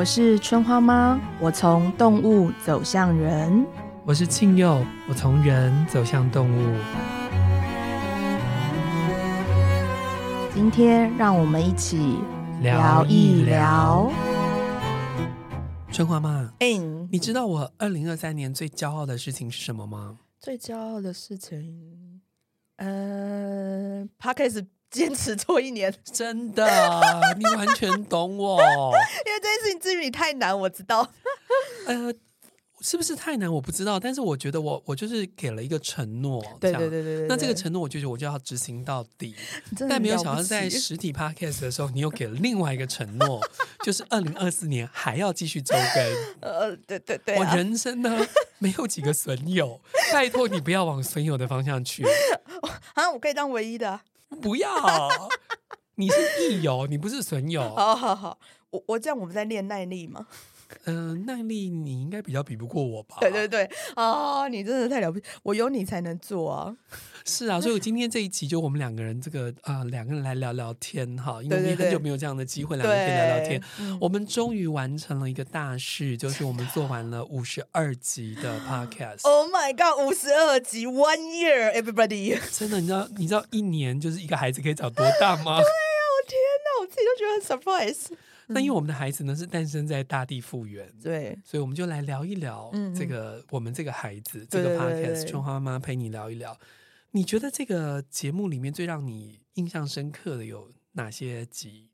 [0.00, 3.66] 我是春花妈，我从动物走向人。
[4.06, 6.74] 我是庆佑，我从人走向动物。
[10.54, 12.16] 今天让我们一起
[12.62, 14.10] 聊一聊。
[15.92, 16.78] 春花妈，哎，
[17.10, 20.16] 你知道我二零二三年最骄傲的事情是什么吗？
[20.38, 22.22] 最骄傲的事情，
[22.76, 26.68] 呃，Podcast 坚持做一年，真的，
[27.38, 28.60] 你完全懂我。
[29.26, 31.12] 因为这件事情至于你太难，我知道。
[31.86, 32.12] 呃。
[32.82, 33.52] 是不是太难？
[33.52, 37.26] 我不知道，但是我觉得我我就是给了一个承诺，对对对对对。
[37.28, 39.36] 那这个承诺，我就觉得我就要执行到底。
[39.86, 43.38] 但没有想到在实体 podcast 的时候，你又给了另外一个承诺，
[43.84, 46.40] 就是二零二四年还要继续周更。
[46.40, 47.38] 呃，对对对、啊。
[47.40, 48.26] 我人生呢
[48.56, 49.78] 没有几个损友，
[50.10, 52.02] 拜托你不要往损友的方向去。
[52.94, 54.02] 啊，我可以当唯一的、啊。
[54.42, 55.28] 不要，
[55.96, 57.62] 你是益友，你不是损友。
[57.74, 58.38] 好好好，
[58.70, 60.26] 我我这样我们在练耐力吗？
[60.84, 63.16] 嗯、呃，耐力你应该比较比不过我吧？
[63.20, 66.76] 对对对，啊、哦，你真的太了不起，我有你才能做啊！
[67.26, 73.98] 是啊，所以我今天这一集就我们两个人这个啊、呃，两个人来聊聊天哈，因为我们很久没有这样的机会，两个人可以聊聊天。
[74.00, 79.20] 我们终于完成了一个大事，就是我们做完了五十二集的 podcast。
[79.22, 82.38] Oh my god，五十二集，One year，everybody！
[82.56, 85.58] 真的，你知道你知道一年就是一个孩子可以长多大吗？
[85.58, 87.40] 对呀、啊，我天哪，我自己都觉得很
[87.86, 88.29] surprise。
[88.50, 96.58] 那因为我们的孩子呢是诞生在大地复原，对，所以我们就来聊一聊这个、嗯、我们这个孩子这个 podcast，春花妈陪你聊一聊。
[97.12, 101.88] 你觉得这个节目里面最让你印象深刻的有哪些集？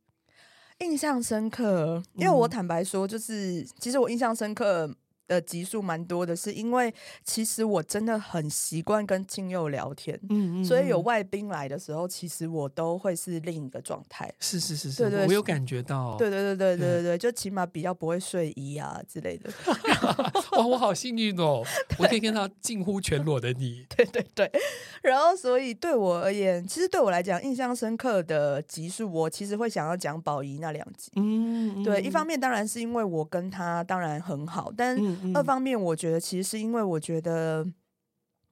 [0.81, 4.95] 印象深刻，因为我坦白说，就是、嗯、其实我印象深刻。
[5.27, 6.93] 的集数蛮多的，是因为
[7.25, 14.33] 其实我真的很习惯跟亲友聊天，嗯，嗯嗯，所以有外宾来的时候，其实我都会是另一个状态。
[14.41, 19.51] 是是是是，对对对，我有感觉到，对对对对对对对，就起码比较不会睡衣啊之类的。
[20.53, 21.63] 哇，我好幸运哦，
[21.99, 23.85] 我可以看到近乎全裸的你。
[23.97, 24.51] 对对对，
[25.03, 31.11] 然后所以对我而言，其实对我来讲印象深刻的集数，我其实会想要讲宝仪那两集。
[31.17, 34.97] 嗯，嗯，对，一方面当然是因为我跟他当然很好，但
[35.35, 37.67] 二方面，我觉得其实是因为我觉得，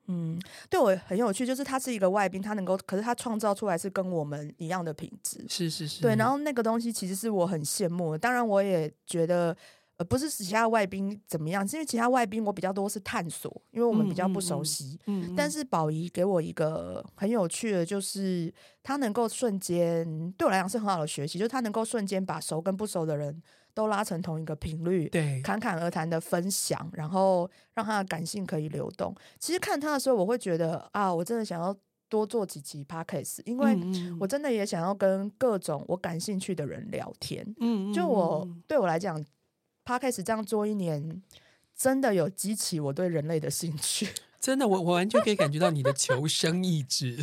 [0.07, 0.39] 嗯，
[0.69, 6.15] 对我很有趣，就是他是一个外宾，他能够，可是他创造出来是跟我们一样的品质，是是是，对。
[6.17, 9.57] 然后那个东西其实是我很羡慕的，当然我也觉得，
[9.97, 14.99] 呃，不是其他外宾怎么样，是因为其他外宾我比较多是探索，因为我们比较不熟悉。
[15.07, 18.53] 嗯，但是宝仪给我一个很有趣的，就是
[18.83, 23.43] 他能够瞬间对我来讲是很好的学习，就是他能够瞬间把熟跟不熟的人。
[23.75, 29.15] 都拉成同一个频率，对，侃侃而谈的分享，然后让他的感性可以流动。
[29.39, 31.77] 其实看他的时候，我会觉得啊，我真的想要
[32.09, 33.77] 多做几集 podcast，因为
[34.21, 37.45] 我真的也想要跟各种我感兴趣的人聊天。
[37.59, 39.23] 嗯，就我对我来讲
[39.84, 41.23] ，podcast 这样做一年，
[41.75, 44.07] 真的有激起我对人类的兴趣。
[44.44, 47.16] 真的，我我完全可以感觉到你的求生意志，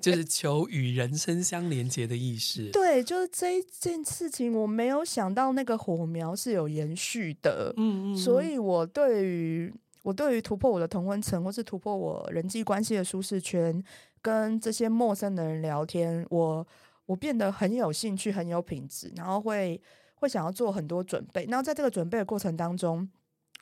[0.00, 2.70] 就是求与人生相连接的意识。
[2.70, 7.74] 对，就是这一件事情，我没有想到那个火苗是有延续的。
[7.76, 13.82] 嗯嗯，所以我对于我对于突破我的同温层，或是突破我人际关系的舒适圈，
[14.22, 16.64] 跟这些陌生的人聊天，我
[17.04, 19.82] 我变得很有兴趣，很有品质，然后会
[20.14, 21.44] 会想要做很多准备。
[21.46, 23.10] 然后在这个准备的过程当中，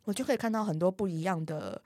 [0.05, 1.81] 我就可以看到很多不一样的。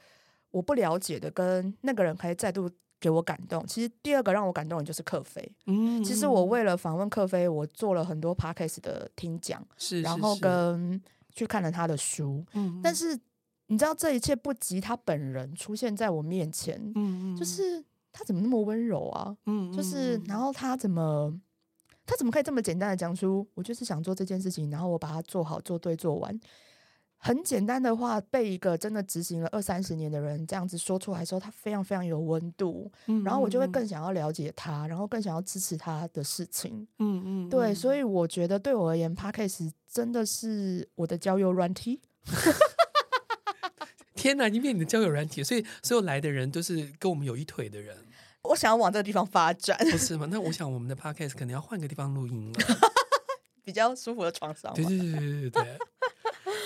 [0.53, 2.71] 我不了解的，跟那个人可以再度
[3.01, 3.67] 给我感动。
[3.67, 5.53] 其实第二个让我感动的就是克菲。
[5.67, 11.03] 嗯，其实我为了访问克菲，我做了很多 podcast 的听讲，是，是，是，然后跟
[11.35, 12.45] 去看了他的书。
[12.53, 13.19] 嗯，但是
[13.67, 16.81] 你知道这一切不及他本人出现在我面前。
[16.95, 19.37] 嗯，就是他怎么那么温柔啊？
[19.47, 21.35] 嗯，就是然后他怎么
[22.07, 26.39] 他怎么可以这么简单的讲出我就是想做这件事情，然后我把它做好、做对、做完。
[27.25, 32.91] 很简单的话，被一个真的执行了二三十年的人这样子说出来的时候，他非常非常有温度。
[33.06, 36.84] 嗯，然后我就会更想要了解他，然后更想要支持他的事情。
[36.99, 42.00] 嗯嗯，对，所以我觉得对我而言，Podcast 真的是我的交友软体。
[44.17, 47.97] 天哪，已经变你的交友软体，所以所有来的人都是跟我们有一腿的人。
[48.43, 50.26] 我想要往这个地方发展，不是吗？
[50.29, 52.58] 那我想我们的 Podcast 可能要换个地方录音了，
[53.62, 54.75] 比较舒服的床上。
[54.75, 55.79] 对对对对对对。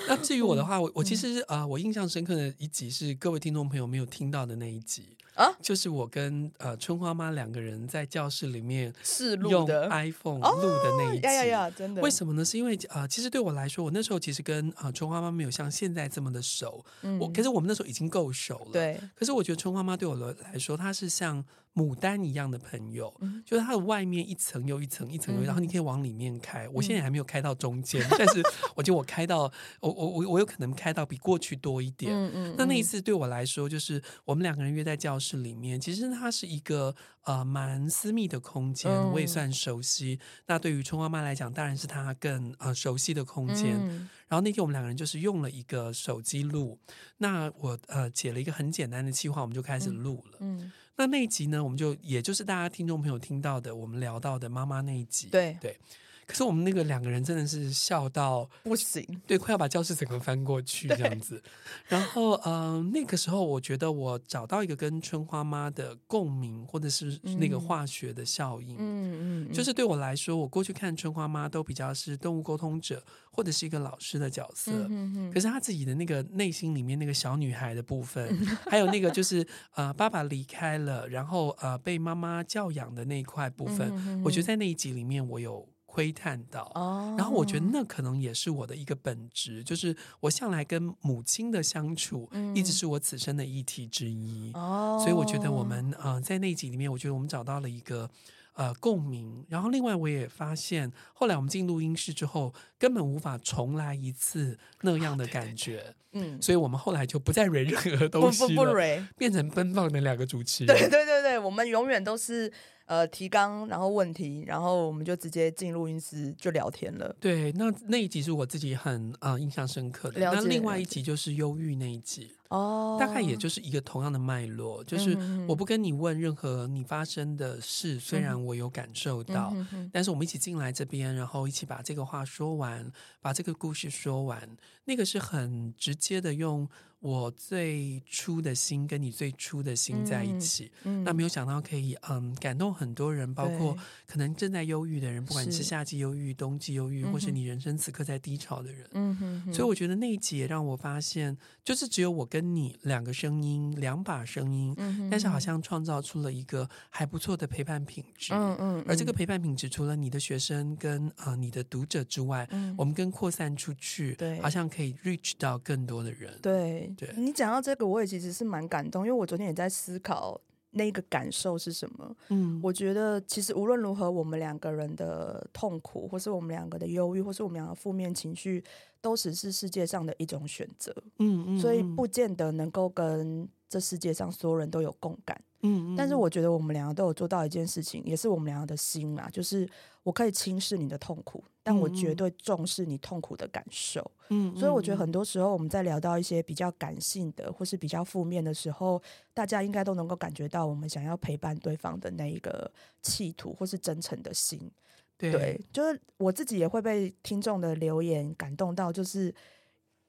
[0.08, 9.88] 那至于我的话，我我其实啊、呃，我印象深刻的一集是各位听众朋友没有听到的那一集啊，就是我跟呃春花妈两个人在教室里面试录的。
[9.90, 12.00] iPhone 录的那一集，呀呀呀，真的。
[12.02, 12.44] 为什么呢？
[12.44, 18.98] 是因为啊、呃，其实对我来说，我那时候其实跟啊、呃、春花妈没有像现在这么的熟，嗯、我可是我们那时候已经够熟了，对。
[19.14, 21.44] 可是我觉得春花妈对我来说，她是像
[21.76, 26.66] 牡丹一样的朋友，嗯、就是它的外面一层又一层，一层又一层，然后你可以往里面开。
[26.70, 28.42] 我现在还没有开到中间，嗯、 但是
[28.74, 29.42] 我觉得我开到
[29.80, 32.10] 我我我我有可能开到比过去多一点。
[32.10, 40.18] 嗯嗯，那那一次对我来说，就是我们两个人约在教室里面，其实它是一个呃蛮私密的空间，我也算熟悉。
[40.18, 43.76] 嗯、那对于春花妈来讲，当然是她更呃熟悉的空间。
[43.78, 46.78] 嗯、然后那天我们两个人就是用了一个手机录，
[47.18, 50.38] 那我呃写了一个很简单的计划，我们就开始录了。
[50.40, 50.58] 嗯。
[50.60, 55.78] 嗯那那一集呢，我们就也就是大家听众朋友听到的，我们聊到的妈妈那一集，对对。
[56.26, 61.40] 可是我们那个两个人真的是笑到不行，对，快要把教室整个翻过去这样子。
[61.86, 68.74] 然后，嗯、呃，那个时候我觉得我找到一个跟春花妈的共鸣，或者是那个化学的效应。
[68.76, 73.00] 嗯嗯，就是对我来说，我过去看春花妈都比较是动物沟通者，
[73.30, 74.72] 或者是一个老师的角色。
[74.72, 75.32] 嗯嗯。
[75.32, 78.36] 可是她自己的那个内心里面那个小女孩的部分，
[78.68, 79.46] 还有那个就是
[79.76, 85.68] 呃爸爸离开了，然后呃被妈妈教养的那一块部分，我觉得在那一集里面我有。
[85.96, 86.70] 窥探到，
[87.16, 94.52] 然后我觉得那可能也是我的一个本质，就是我向来跟母亲的相处，一直是我此生的议题之一。
[94.52, 98.10] 所以我觉得我们呃在那集里面，我觉得我们找到了一个
[98.52, 99.42] 呃共鸣。
[99.48, 105.94] 然后另外我也发现，后来我们进录音室之后，根本无法重来一次那样的感觉。
[106.18, 110.76] 嗯，所以我们后来就不再蕊任何东西了，变成奔放的两个主持人。
[110.76, 112.52] 对对对对，我们永远都是。
[112.86, 117.12] 呃，提纲，然后问题，然后我们就直接进录音室就聊天了。
[117.18, 120.20] 对，那那一集是我自己很呃印象深刻的。
[120.20, 122.30] 那另外一集就是忧郁那一集。
[122.50, 129.52] 哦，大概也就是一个同样的脉络，就是我不跟你问任何你发生的事，虽然我有感受到，
[129.92, 132.88] 但是我们一起进来这边，然后一起把这个话说完，
[133.20, 134.48] 把这个故事说完，
[134.84, 136.68] 那个是很直接接着用
[137.06, 141.02] 我最初的心跟你最初的心在一起，嗯。
[141.02, 154.74] 嗯、那没有想到可以嗯感动很多人，包括可能正在忧郁的人，不管你是夏季忧郁、冬季忧郁，是或是你人生此刻在低潮的人，嗯哼哼，所以我觉得那一集也让我发现，就是只有我跟你两个声音，两把声音，
[155.08, 166.92] 但是好像创造出了一个还不错的陪伴品质，嗯嗯，而这个陪伴品质除了你的学生跟呃你的读者之外，嗯、我们更扩散出去，对，好像可以 reach 到更多的人，对。
[166.96, 170.40] 对你讲到这个，我也其实是蛮感动，因为我昨天也在思考
[170.70, 172.16] 那个感受是什么。
[172.28, 178.62] 嗯，我觉得其实无论如何，我们两个人的痛苦，或是我们两个的忧郁，或是我们两个负面情绪，
[179.00, 180.94] 都只是世界上的一种选择。
[181.18, 185.40] 嗯嗯，所以不见得能够跟这世界上所有人都有共感。
[185.62, 189.68] 嗯，但是我觉得我们两个都有做到一件事情，也是我们两个的心嘛，就是
[190.06, 194.08] 我可以轻视你的痛苦，但我绝对重视你痛苦的感受。
[194.28, 199.02] 嗯，所以我觉得很多时候我们在聊到一些比较感性的或是比较负面的时候，
[199.34, 202.70] 大家应该都能够感觉到我们想要陪伴对方的那一个
[203.02, 204.70] 企图或是真诚的心。
[205.18, 209.34] 对，对，就是我自己也会被听众的留言感动到，就是。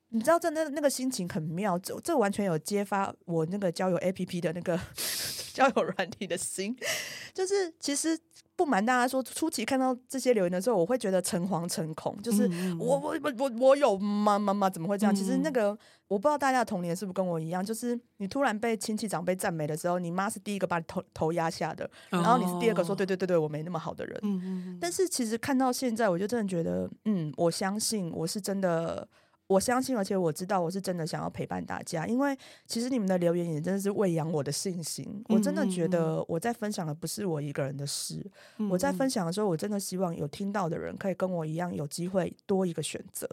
[0.09, 4.79] 你知道这那那个心情很妙，这这完全有揭发我那个交友 APP 的那个
[5.53, 6.75] 交友软体的心，
[7.33, 8.17] 就是其实
[8.55, 12.49] 不瞒大家说，初期看到这些留言的时候，我会觉得诚惶诚恐，就是
[12.79, 14.69] 我我我我我有吗吗吗？
[14.69, 15.13] 怎么会这样？
[15.13, 15.77] 其实那个
[16.07, 24.77] 我不知道大家的童年是不是跟我一样，就是你突然被亲戚长辈赞美的时候，你妈是第一个把你头头压下的，然后你是第二个说对对对对，我没那么好的人。
[24.79, 29.05] 但是其实看到现在，我就真的觉得，嗯，我相信我是真的。
[29.47, 35.23] 我相信，而且我知道，我是真的想要陪伴大家，因为其实你们的留言也真的是喂养我的信心。
[35.29, 38.25] 我真的觉得我在分享的不是我一个人的事，
[38.69, 43.27] 我在分享的时候，我真的希望有听到的人可以跟我一样有机会多一个选择。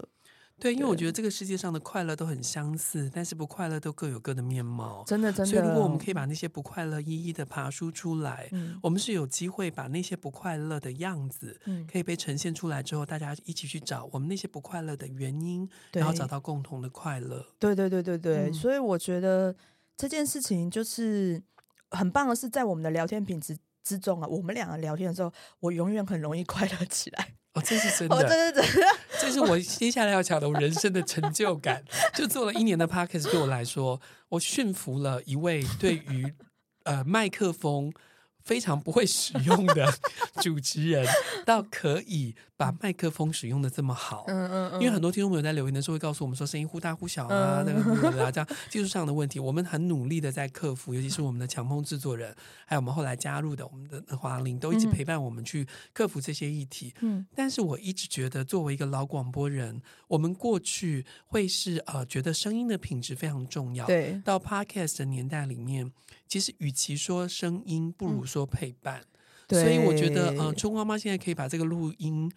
[0.60, 5.02] 对，因为我觉得这个世界上的快乐都很相似，但是不快乐都各有各的面貌。
[5.06, 5.50] 真的，真的。
[5.50, 17.44] 所以如果我们可以把那些不快乐一一的爬梳出来，嗯，我们是有机会把那些不快乐的样子，嗯，可以被呈现出来之后，大家一起去找我们那些不快乐的原因，然后找到共同的快乐。
[17.58, 18.36] 对，对，对，对，对。
[18.48, 19.54] 嗯，所以我觉得
[19.96, 21.42] 这件事情就是
[21.90, 27.34] 很棒的是，在我们的聊天品质之中啊，我们两个聊天的时候，我永远很容易快乐起来。
[27.54, 28.88] 哦，这是真 的，这是真的，
[29.24, 31.82] 这是我接下来要讲的我人生的成就感。
[32.14, 36.34] 就做了一年的 Podcast，对我来说，我驯服了一位对于
[36.84, 37.92] 呃麦克风。
[38.44, 39.92] 非常不会使用的
[40.42, 41.06] 主持人，
[41.46, 44.24] 到可以把麦克风使用的这么好。
[44.28, 44.80] 嗯嗯嗯。
[44.80, 50.92] 因为很多听众朋友在留言的时候会告诉我们说，声音忽大忽小啊，那个啊这样技术上的问题，我们很努力的在克服。
[50.92, 52.34] 尤其是我们的强风制作人，
[52.66, 56.92] 还有我们后来加入的我们的华玲，都一直陪伴我们去克服这些议题。
[57.00, 57.26] 嗯。
[57.34, 63.86] 但是我一直觉得，作为一个老广播人，我们过去会是呃觉得声音的品质非常重要。
[63.86, 64.20] 对。
[64.22, 65.90] 到 Podcast 的年代里面。
[66.26, 69.02] 其实与其说声音，不如说陪伴。
[69.46, 72.32] 对，所以我觉得，嗯，春花妈现在可以把这个录音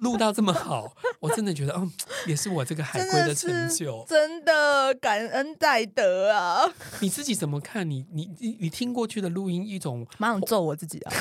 [0.00, 1.90] 录到这么好， 我真的觉得，嗯，
[2.26, 6.70] 也是我这个海归的成就，真的感恩戴德啊！
[7.00, 7.88] 你自己怎么看？
[7.88, 11.12] 你你你你听过去的录音，一种蛮想揍我自己啊！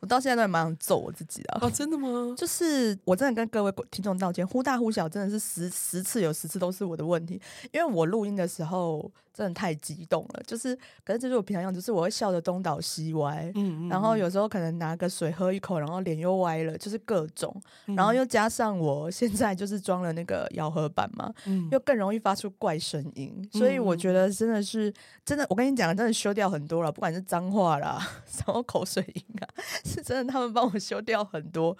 [0.00, 1.58] 我到现在都还蛮想揍我自己啊。
[1.62, 2.34] 哦，真的吗？
[2.36, 7.40] 就是我真的跟各位听众道歉，忽大忽小，真的是十十次有十次都是我的问题，
[7.72, 9.10] 因为我录音的时候。
[9.36, 10.74] 真的太激动了，就是，
[11.04, 24.90] 可是这是我平常样子，就是我会笑得东倒西歪，嗯，嗯，然后有时候可能拿个水喝一口，然后脸又歪了，就是各种，然后又加上我现在就是装了那个咬合板嘛，嗯，又更容易发出怪声音，所以我觉得真的是
[25.22, 29.44] 真的，我跟你讲，真的修掉很多了，不管是脏话啦， 什么口水音啊，
[29.84, 31.76] 是真的，他们帮我修掉很多，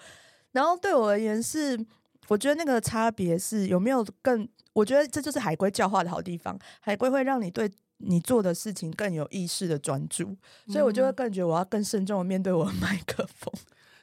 [0.51, 1.83] 然后对我而言是。
[2.27, 4.47] 我觉得那个差别是有没有更？
[4.73, 6.57] 我觉得这就是海龟教化的好地方。
[6.79, 10.35] 海龟会让你对你做的事情更有意识的专注，
[10.67, 13.51] 所以我就会更觉得我要更慎重的面对我的 麦克风。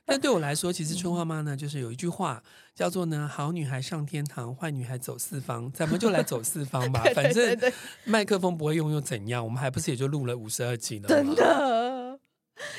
[0.07, 2.43] 但对我来说，其实春花妈呢，就是有一句话
[2.75, 7.59] 叫做呢：“好女孩上天堂，坏女孩走四方。”咱们就来走四方吧， 反正
[8.05, 9.43] 麦克风不会用又怎样？
[9.43, 11.09] 我们还不是也就录了五十二集了吗？
[11.09, 11.84] 真的。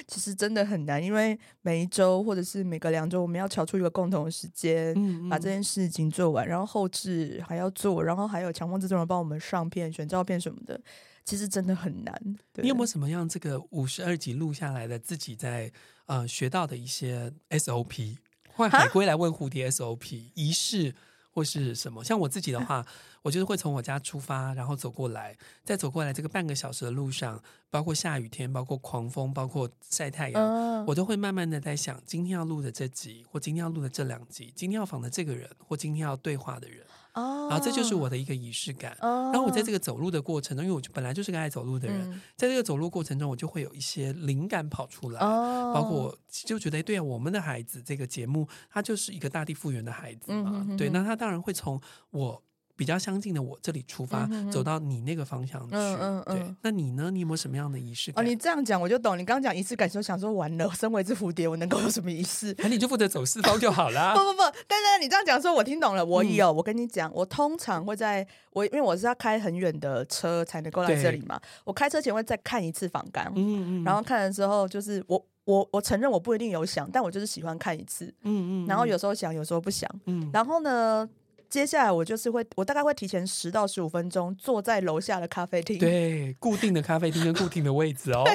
[0.07, 10.79] 其实真的很难，因为每一周或者是每隔两周，我们要乔出一个共同的时间，嗯嗯，把这件事情做完，然后后置还要做，然后还有强迫制作人帮我们上片、选照片什么的，
[11.23, 12.37] 其实真的很难。
[12.55, 15.71] 你有没有什么样这个五十二集录下来的自己在
[16.05, 18.17] 呃学到的一些 SOP？
[18.47, 20.95] 换海龟来问蝴蝶 SOP 仪式
[21.35, 22.03] 或是什么？
[22.03, 22.83] 像我自己的话。
[23.25, 38.95] 我就是会从我家出发，然后走过来，再走过来这个半个小时的路上，包括下雨天，包括狂风，包括晒太阳，呃、我都会慢慢的在想，今天要录的这集，或今天要录的这两集，今天要访的这个人，或今天要对话的人，哦、然后这就是我的一个仪式感。
[39.01, 51.81] 哦、然后我在这个走路的过程中，因为我本来就是个爱走路的人，嗯、在这个走路过程中，我就会有一些灵感跑出来，哦、包括我就觉得，对啊，我们的孩子这个节目，他就是一个大地复原的孩子嘛，嗯、哼哼对，那他当然会从
[52.11, 52.43] 我。
[52.75, 55.75] 比较相近的我这里出发，走到你那个方向去。
[55.75, 57.09] 嗯嗯嗯对，那你呢？
[57.09, 58.23] 你有没有什么样的仪式感？
[58.23, 59.17] 哦，你这样讲我就懂。
[59.17, 62.53] 你刚刚讲仪式感，就想说完了，身为一只蝴蝶，我能够有什么仪式？
[62.59, 64.13] 那你就负责走四方就好啦。
[64.13, 66.05] 不不不，但是你这样讲说，我听懂了。
[66.05, 71.39] 我有，嗯、我跟你讲，我通常会在我因为我是要开很远的车才能够来这里嘛。
[71.63, 81.07] 我开车前会再看一次访纲，嗯嗯，然后看的时候就是我我我承认我不一定有想，但我就是喜欢看一次，嗯嗯，然后有时候想，有时候不想，嗯，然后呢？
[81.55, 88.25] 接下来我就是会，我大概会提前十到十五分钟坐在楼下的咖啡厅，对，固定的咖啡厅跟固定的位置哦。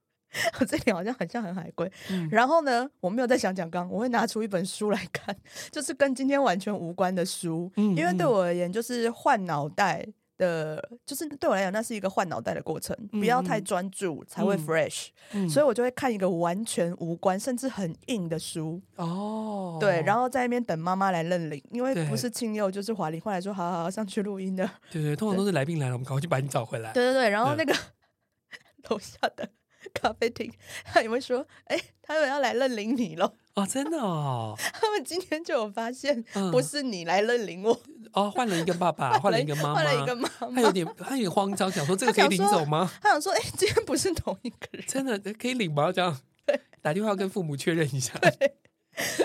[0.60, 1.90] 我这点好像很像很海龟。
[2.10, 5.34] 嗯、然后呢，我没有在想讲纲，我会拿出一本书来看，
[5.72, 10.06] 就是跟今天完全无关的书，嗯、因为对我而言就是换脑袋。
[10.38, 15.08] 的，就是对我来讲，那是一个换脑袋的过程，不要太专注才会 fresh，
[15.48, 18.80] 所以我就会看一个完全无关，甚至很硬的书。
[18.96, 27.74] 哦，对，然后在那边等妈妈来认领，因为不是庆祐就是华玲，后来说好好好上去录音的，对对，通常都是来宾来了，我们赶快去把你找回来，对对对，然后那个
[28.90, 29.48] 楼下的
[29.94, 30.52] 咖啡厅，
[30.84, 33.32] 他也会说，哎，他们要来认领你喽。
[33.56, 34.54] 哦，真的哦！
[34.80, 36.22] 他们今天就有发现，
[36.52, 42.90] 不是你来认领我、嗯、哦，换了一个爸爸， 换了一个妈妈，换了一个妈妈，他有点，他有点慌张，想说这个可以领走吗？
[43.02, 45.90] 他想说，哎、欸，今天不是同一个人，真的可以领吗？
[45.90, 48.12] 这样，对，打电话跟父母确认一下。
[48.18, 48.54] 对，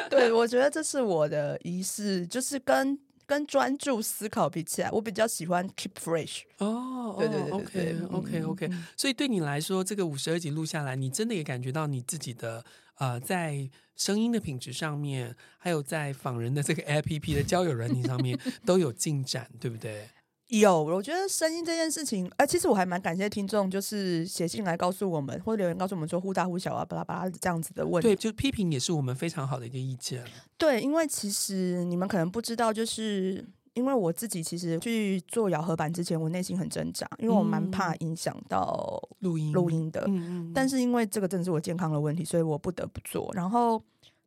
[0.09, 2.97] 对，我觉得这是我的仪式，就是跟。
[3.27, 6.41] 跟专注思考比起来，我比较喜欢 keep fresh。
[6.57, 8.69] 哦，对对对，OK OK OK。
[8.97, 12.61] 所以对你来说，这个五十二集录下来，你真的也感觉到你自己的
[13.01, 20.08] 呃，在声音的品质上面，还有在访人的这个 APP 的交友软体上面都有进展，对不对？
[20.50, 28.10] 有，我觉得声音这件事情，哎、呃，其实我还蛮感谢听众，就是写信来告诉我们，或者留言告诉我们说忽大忽小啊，巴拉巴拉这样子的问题。
[28.10, 30.24] 对，就批评也是我们非常好的一个意见。
[30.60, 40.03] 对，因为其实你们可能不知道，就是因为我自己其实去做咬合板之前，我内心很挣扎，因为我蛮怕影响到录音录音的。
[40.07, 40.51] 嗯嗯。
[40.53, 43.31] 但是因为这个真的是我健康的问题，所以我不得不做。
[43.33, 43.81] 然后，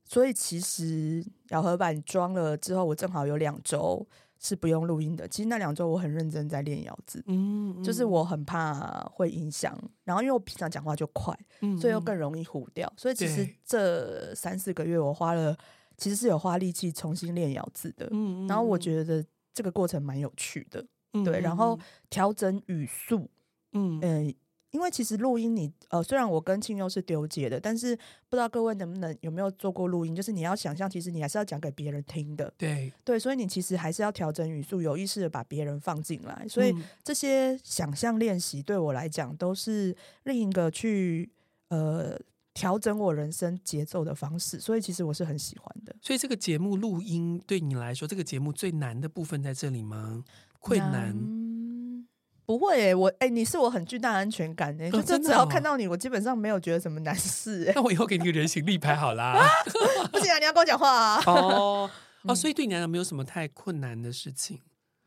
[0.04, 4.06] 所以其实咬合板装了之后，我正好有两周。
[4.36, 5.26] 是不用录音的。
[5.26, 9.74] 其实那两周我很认真在练咬字，嗯，嗯，就是我很怕会影响。
[10.02, 12.92] 然后因为我平常讲话就快，嗯，所以又更容易糊掉。
[12.94, 15.56] 所以其实这三四个月我花了，
[15.96, 18.06] 其实是有花力气重新练咬字的。
[18.10, 19.24] 嗯，然后我觉得
[19.54, 20.84] 这个过程蛮有趣的，
[21.25, 21.40] 对。
[21.40, 21.78] 然后
[22.11, 23.30] 调整语速，
[23.73, 24.34] 嗯嗯。
[24.70, 27.94] 因为其实录音你呃，虽然我跟庆佑是丢接的，但是
[28.28, 30.12] 不知道各位能不能有没有做过录音？
[30.12, 32.52] 就是你要想象，其实你还是要讲给别人听的。
[32.58, 36.44] 对对，所以你其实还是要调整语速，有意识的把别人放进来。
[36.49, 41.30] 所以这些想象练习对我来讲都是另一个去
[41.68, 42.20] 呃。
[42.54, 45.94] 调整我人生节奏的方式，所以其实我是很喜欢的。
[46.00, 50.25] 所以这个节目录音对你来说，这个节目最难的部分在这里吗？
[50.61, 51.11] 困难？
[51.11, 52.06] 嗯、
[52.46, 57.70] 不会我哎、欸，你是我很巨大安全感诶、欸，哦、就只要看到你，我基本上没有觉得什么难事。
[57.76, 59.46] 那我以后给你个人形立牌好啦。
[60.12, 61.23] 不行啊，你要跟我讲话啊。
[61.26, 61.90] 哦
[62.23, 64.61] 哦， 所以对你来讲没有什么太困难的事情。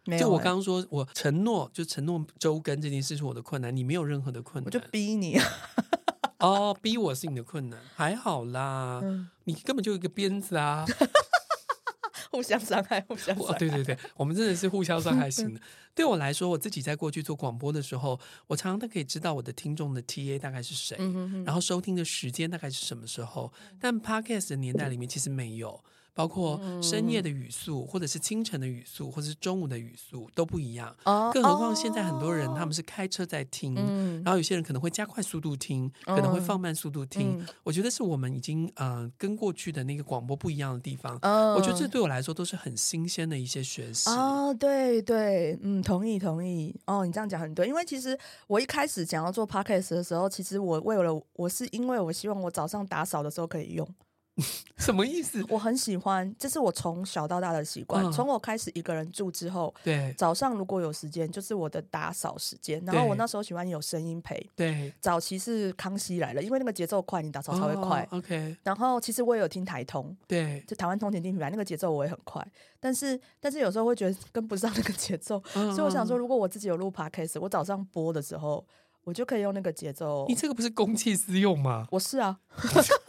[0.07, 5.39] 欸、就我刚刚说，我承诺就承诺周更这件事是我的困难，你没有任何的困难，我就逼你。
[6.39, 10.85] 哦，逼我是你的困难，还好啦，嗯、你根本就一个鞭子啊，
[12.31, 13.57] 互相伤害，互相伤害。
[13.57, 15.59] 对对对，我们真的是互相伤害型的。
[15.95, 23.51] 对我来说，我自己在过去做广播的时候，我常常都可以知道我的听众的 TA 大概是谁，嗯、哼哼然后收听的时间大概是什么时候。
[23.79, 25.83] 但 Podcast 的年代里面其实没有。
[26.17, 30.93] 包括深夜的语速，或者是清晨的语速，或者是中午的语速都不一样。
[31.31, 33.75] 更何况现在很多人他们是开车在听，
[34.23, 37.45] 然后有些人可能会加快速度听，可能会放慢速度听。
[37.63, 41.13] 我觉得是我们已经呃跟过去的那个广播不一样的地方。
[41.21, 44.09] 我觉得这对我来说都是很新鲜的一些学习。
[44.09, 46.75] 哦，对对，嗯，同意同意。
[46.85, 53.87] 哦，你这样讲很对，因为其实我一开始想要做 podcast 的时候，其实我为了我是因为我希望我早上打扫的时候可以用。
[54.77, 55.43] 什么意思？
[55.49, 58.09] 我很喜欢，这是我从小到大的习惯。
[58.11, 62.79] 从、嗯、我开始一个人住之后，对，早上如果有时间，就是我的打扫时间。
[62.85, 64.47] 然后我那时候喜欢有声音陪。
[64.55, 68.07] 对，早期是康熙来了，因为那个节奏快，你打扫才会快。
[68.11, 68.55] 哦、OK。
[68.63, 72.45] 然后其实我也有听台通，对，就台湾通勤听品牌那个节奏我也很快，
[72.79, 78.63] 但是但是有时候会觉得跟不上那个节奏，嗯、所以我想说，如果我自己有录 Podcast，我早上播的时候，
[79.03, 80.25] 我就可以用那个节奏。
[80.27, 81.87] 你这个不是公器私用吗？
[81.89, 82.37] 我是啊。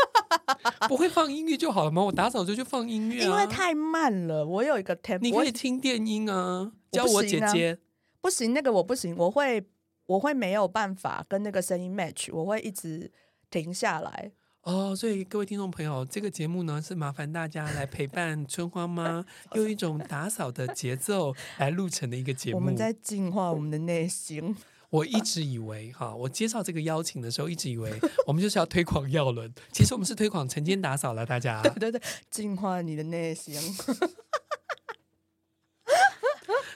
[0.86, 2.02] 不会放音乐就好了吗？
[2.04, 3.24] 我打扫就去放音乐啊。
[3.24, 5.18] 因为太慢了，我有一个 tempo。
[5.20, 7.78] 你可以听电音啊，教我姐姐。
[8.20, 9.64] 不行，那个我不行，我会
[10.06, 13.10] 我会没有办法跟那个声音 match，我会一直
[13.50, 14.32] 停下来。
[14.62, 22.56] 哦，所以各位听众朋友，这个节目呢是麻烦大家来陪伴春花妈， 用一种打扫的节奏来录成的一个节目。
[22.56, 24.54] 我们在净化我们的内心。
[24.90, 27.92] 我一直以为哈，我接受这个邀请的时候，一直以为
[28.26, 31.60] 我们就是要推广药轮，其实我们是推广晨间打扫了，大家。
[31.62, 33.54] 对对对，净化你的内心。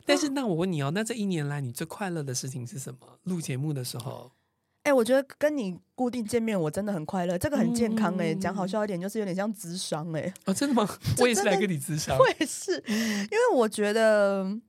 [0.05, 2.99] 但是那我问你哦，那这一年来你最快乐的事情是什么？
[3.23, 4.33] 录节目的时候？
[4.83, 8.35] 哎、欸，我觉得跟你固定见面，我真的很快乐，这个很健康哎、欸。
[8.35, 10.35] 讲、嗯、好笑一点，就是有点像智商哎、欸。
[10.45, 10.87] 哦，真的吗？
[11.19, 12.19] 我也是来跟你智商。
[12.19, 14.61] 我也是，因为我觉得。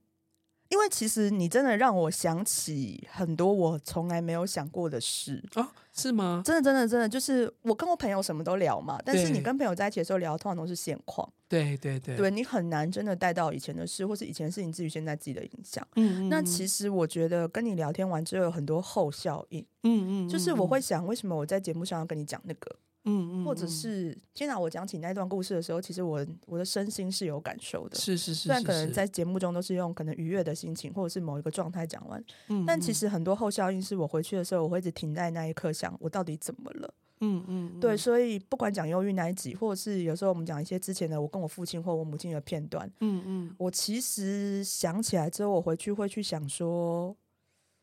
[0.70, 6.42] 因为其实你真的让我想起很多我从来没有想过的事啊，是吗？
[6.44, 11.30] 真的，真的，真的，就是我跟我朋友什么都聊嘛，但是你跟朋友在一起的时候聊，通常都是现况。
[11.48, 15.86] 对对对，对你很难真的带到以前的事，或是以前的事情至于现在自己的影响。
[15.94, 16.28] 嗯，嗯嗯。
[16.28, 19.60] 那其实我觉得跟你聊天完之后有很多后效应。
[19.84, 20.28] 嗯，嗯嗯。
[20.28, 22.76] 就是我会想，为什么我在节目上要跟你讲那个？
[23.04, 27.96] 嗯嗯，或者是天哪，我讲起那段故事的时候，其实我我的身心是有感受的。
[27.96, 36.94] 是是是，虽然可能在节目中都是用可能愉悦的心情，或者是某一个状态讲完，嗯，但其实很多后效应是我回去的时候，我会一直停在那一刻，想我到底怎么了？
[37.20, 47.14] 嗯嗯，对，所以不管讲忧郁那一集，或者是有时候我们讲一些之前的我跟我父亲或我母亲的片段，嗯嗯，我其实想起来之后，我回去会去想说，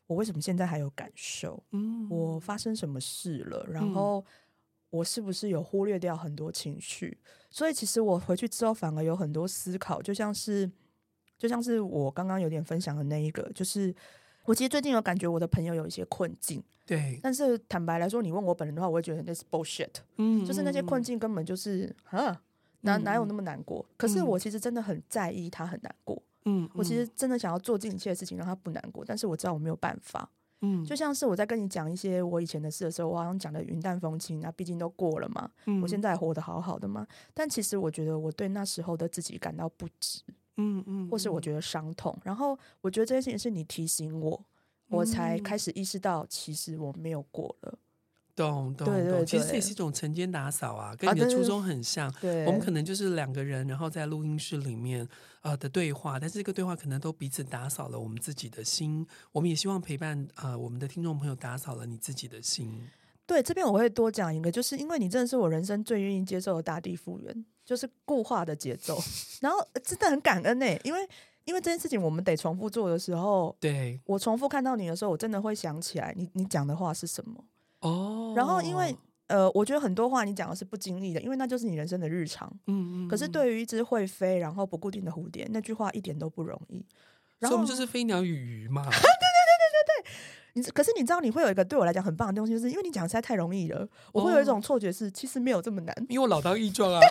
[0.06, 1.62] 我为什么现在还有感受？
[1.70, 3.64] 嗯，我发生什么事了？
[3.70, 4.24] 然后。
[4.92, 7.16] 我是不是有忽略掉很多情绪？
[7.48, 10.70] 所以其实我回去之后反而有很多思考，就像是，
[11.38, 13.94] 就像是我刚刚有点分享的那一个，就是
[14.44, 17.18] 我其实最近有感觉我的朋友有一些困境，对。
[17.22, 22.38] 但是坦白来说，你问我本人的话，我会觉得那是 bullshit，嗯，就是那些困境根本就是啊，
[22.82, 23.84] 哪哪有那么难过？
[23.96, 30.28] 可是我其实真的很在意他很难过，嗯，我其实真的想要做尽一切的事情让他不难过，但是我知道我没有办法。
[30.62, 35.50] 嗯，就像是我在跟你讲一些我以前的事的时候，我好像讲的云淡风轻，那毕竟都过了嘛。
[35.66, 37.06] 嗯，我现在活得好好的嘛。
[37.34, 40.22] 但其实我觉得我对那时候的自己感到不值，
[40.56, 42.16] 嗯嗯，或是我觉得伤痛。
[42.24, 44.44] 然后我觉得这件事情是你提醒我，
[44.88, 47.78] 我才开始意识到，其实我没有过了。
[48.34, 52.12] 懂懂懂，其实这也是一种晨间打扫啊，跟你的初衷很像。
[52.20, 55.06] 对，我们可能就是两个人，然后在录音室里面
[55.42, 59.06] 呃的对话，但是这个对话可能都彼此打扫了我们自己的心。
[59.32, 62.88] 我们也希望陪伴呃我们的听众朋友打扫了你自己的心。
[63.26, 68.98] 对，这边我会多讲一个，就是因为你真的是我人生最愿意接受的大地复原，就是固化的节奏。
[69.40, 71.08] 然后真的很感恩呢，因为
[71.44, 77.44] 因为这件事情我们得重复做的时候，对，我重复看到你的时候，我真的会想起来你你讲的话是什么
[77.82, 78.32] 哦。
[78.34, 78.96] 然后因为
[79.28, 82.50] 呃，我觉得很多话你讲的是不经意的，因为那就是你人生的日常。
[82.66, 83.08] 嗯嗯。
[83.08, 86.84] 可是对于一只会飞然后不固定的蝴蝶，那句话一点都不容易。
[87.38, 88.82] 然后所以我们就是飞鸟与鱼嘛。
[88.90, 90.10] 对对对对对对。
[90.54, 95.96] 你可是你知道你会有一个对我来讲很棒的东西，就是因为你讲实在太容易了，我会有一种错觉是其实没有这么难。
[96.08, 97.00] 因为我老当益壮啊。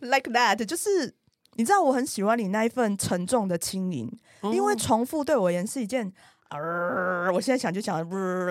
[0.00, 1.14] Like that，就是
[1.54, 4.10] 你知道我很喜欢你那一份沉重的轻盈，
[4.40, 6.12] 哦、因为重复对我而言是一件，
[6.52, 7.98] 呃，我现在想就想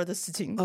[0.05, 0.55] 的事情。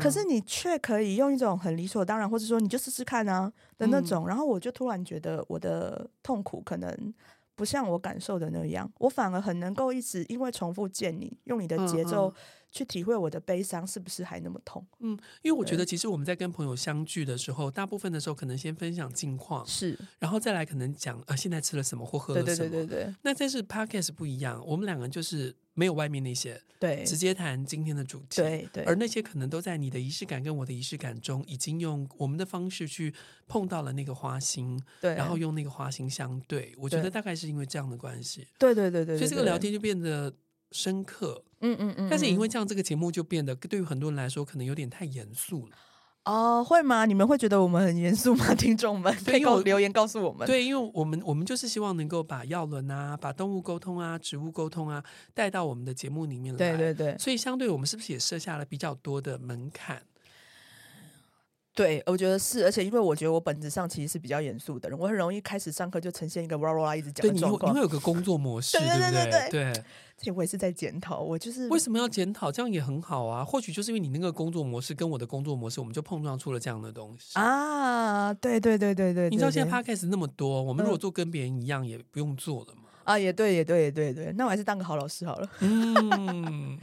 [0.00, 7.14] 可是你却可以用一种很理所当然，或者说你就试试看啊的那种，嗯、然后我就突然觉得我的痛苦可能
[7.54, 12.32] 不像我感受的那样，我反而很能够一直因为重复见你，用你的节奏。
[12.76, 14.86] 去体会我的悲伤是不是还那么痛？
[15.00, 22.56] 嗯，因为我觉得其实我们在跟朋友相聚的时候，大部分的时候可能先分享近况，是，然后再来可能讲呃现在吃了什么或喝了什么。
[22.56, 23.14] 对对对对对。
[23.22, 28.42] 那这是 podcast 不一样，我们两个就是没有外面那些，对，直接谈今天的主题。
[28.42, 28.84] 对对。
[28.84, 33.14] 而那些可能都在你的仪式感跟我的仪式感中，已经用我们的方式去
[33.46, 36.74] 碰到了那个花心，对，然后用那个花心相对。
[36.76, 38.46] 我觉得大概是因为这样的关系。
[38.58, 39.16] 对对对对。
[39.16, 40.32] 所以这个聊天就变得
[40.72, 41.42] 深刻。
[41.60, 45.76] 嗯嗯嗯，但是因为这样，这个节目就变得对于很多人来说，可能有点太严肃了。
[46.24, 47.06] 哦，会吗？
[47.06, 48.52] 你们会觉得我们很严肃吗？
[48.54, 50.44] 听众们可以留言告诉我们。
[50.46, 55.02] 对，因为我们我们就是希望能够把药轮啊，把动物沟通啊，植物沟通啊，
[55.34, 56.58] 带到我们的节目里面来。
[56.58, 57.16] 对对对。
[57.16, 60.02] 所以相对我们是不是也设下了比较多的门槛？
[61.76, 67.60] 对，我觉得是，而且因为我觉得我本质上其实是比较严肃的人，我很容易开始上课就呈现一个哇哇哇一直讲的状况。
[67.60, 69.50] 对，你会有个工作模式，对对对对对。
[69.50, 69.74] 对，
[70.16, 72.50] 所以我也是在检讨，我就是为什么要检讨？
[72.50, 73.44] 这样也很好啊。
[73.44, 78.32] 或许就是因为你那个工作模式跟我的工作模式，我们就碰撞出了这样的东西啊。
[78.32, 82.84] 对对对对对，你知道现在 podcast 那么多，我们如果做跟别人一样，也不用做了嘛。
[83.04, 84.32] 啊，也对，也对，也对，对。
[84.32, 85.48] 那我还是当个好老师好了。
[85.60, 86.78] 嗯。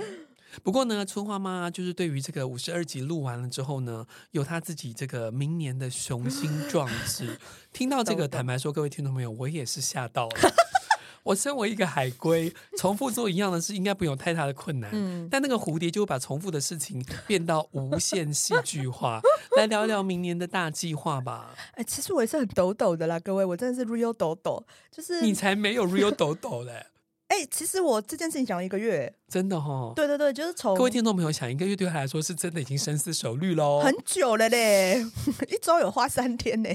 [0.61, 7.39] 不过呢，春花妈就是对于这个五十二集录完了之后呢，有她自己这个明年的雄心壮志。
[7.73, 10.35] 听到这个，坦白说，各位听众朋友，我也是吓到了。
[11.23, 14.89] 我身为一个海龟，重复做一样的事，应该不用太大的困难。
[14.93, 19.21] 嗯，但那个蝴蝶就会把重复的事情变到无限戏剧化。
[19.55, 21.55] 来聊聊明年的大计划吧。
[21.75, 26.87] 哎，其实我也是很抖抖的啦，各位，我真的是 real 抖抖，就是你才没有 real 抖抖嘞。
[27.27, 29.93] 哎、欸，其实我这件事情想了一个月，真的哈、哦。
[29.95, 35.03] 对对对，就是从各位听众朋友想一个月对他来说是真的已经深思熟虑喽，很久了嘞，
[35.49, 36.69] 一周有花三天呢。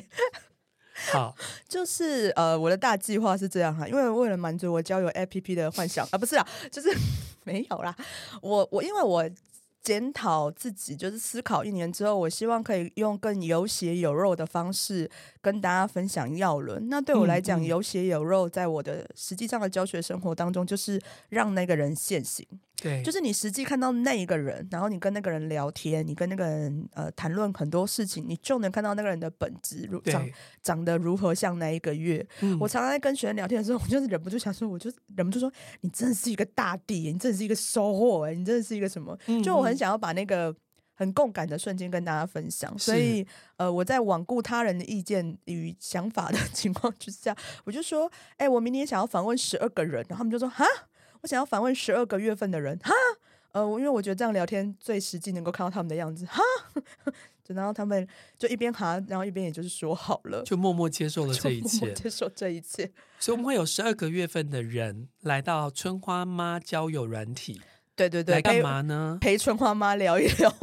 [1.13, 1.37] 好，
[1.69, 6.89] 就是呃，我的大计划是这样哈，因为为了满足我交友 APP 的幻想啊，不是啊，就是
[7.45, 7.95] 没有啦。
[8.43, 9.29] 我我因为我。
[9.83, 15.11] 检讨自己，就是思考一年之后，我希望可以用更有血有肉的方式
[15.41, 16.89] 跟大家分享药轮。
[16.89, 22.47] 那对我来讲，嗯嗯、有血有肉，在我的实际上的教学生活当中，就是让那个人现形。
[22.81, 30.25] 对，就是你实际看到那一个人，然后你跟那个人聊天，你跟那个人呃谈论很多事情，你就能看到那个人的本质如长
[30.63, 32.25] 长得如何像那一个月。
[32.41, 39.13] 嗯、我常常在跟学生聊天的时候，我就是忍不住想说，我就忍不住说，你真的是一个大地，你真的是一个收获哎，你真的是一个什么？
[39.27, 40.55] 嗯嗯就我很想要把那个
[40.95, 42.79] 很共感的瞬间跟大家分享。
[42.79, 50.65] 所以呃，我在罔顾他人的意见与想法的 情况之下，我就说，哎、欸，我明年想要访问十二个人，然后他们就说，哈。
[51.23, 52.93] 我想要访问十二个月份的人，哈，
[53.53, 56.41] 呃，因为我觉得这样聊天最实际，能够看到他们的样子，哈，
[57.45, 58.07] 就然后他们
[58.39, 62.91] 就一边哈，然后一边也就是说好了，就默默接受了这一切，默默接受这一切。
[63.19, 67.61] 所以我们会有十二个月份的人来到春花妈交友软体，
[67.97, 69.19] 对对对，来干嘛呢？
[69.21, 70.55] 陪，陪春花妈聊一聊，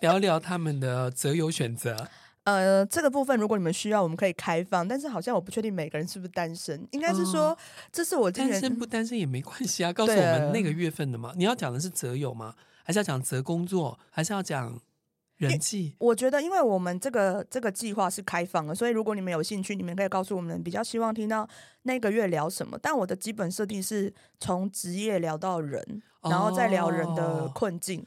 [0.00, 2.08] 聊聊他们的择友选择。
[2.54, 7.58] 呃，这个部分如果你们需要，我们可以开放，但是好像我不确定每个人是不是单身，应该是说，哦、
[7.92, 11.32] 这是我单身不单身也没关系啊， 告诉我们那个月份的嘛。
[11.36, 12.54] 你要讲的是择友吗？
[12.84, 13.98] 还是要讲择工作？
[14.10, 14.80] 还是要讲
[15.36, 15.94] 人际？
[15.98, 21.48] 我觉得，因为我们这个这个计划是开放的，所以如果你们有兴趣，你们可以告诉我们比较希望听到
[21.82, 22.78] 那个月聊什么。
[22.80, 28.00] 但我的基本设定是从职业聊到人，然后再聊人的困境。
[28.00, 28.06] 哦